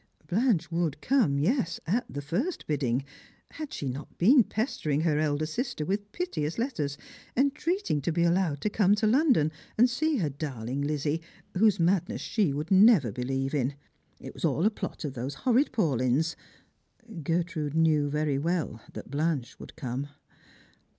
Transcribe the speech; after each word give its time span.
Blanche 0.25 0.71
would 0.71 0.99
come, 0.99 1.37
yes, 1.37 1.79
at 1.85 2.11
the 2.11 2.23
first 2.23 2.65
bidding. 2.65 3.05
Had 3.51 3.71
she 3.71 3.87
noi 3.87 4.05
Ijeen 4.17 4.49
pestering 4.49 5.01
her 5.01 5.19
elder 5.19 5.45
sister 5.45 5.85
with 5.85 6.11
piteous 6.11 6.57
letters, 6.57 6.97
entreating 7.37 8.01
to 8.01 8.11
be 8.11 8.23
allowed 8.23 8.61
to 8.61 8.69
come 8.71 8.95
to 8.95 9.05
London 9.05 9.51
and 9.77 9.87
see 9.87 10.17
her 10.17 10.29
darling 10.31 10.81
Lizzie, 10.81 11.21
whose 11.55 11.79
madness 11.79 12.19
she 12.21 12.51
would 12.51 12.71
never 12.71 13.11
believe 13.11 13.53
in. 13.53 13.75
It 14.19 14.33
was 14.33 14.43
all 14.43 14.65
a 14.65 14.71
plot 14.71 15.05
of 15.05 15.13
those 15.13 15.35
horrid 15.35 15.71
Paulyns. 15.71 16.35
Gertrude 17.21 17.75
knew 17.75 18.09
very 18.09 18.39
well 18.39 18.81
that 18.93 19.11
Blanche 19.11 19.59
would 19.59 19.75
come. 19.75 20.07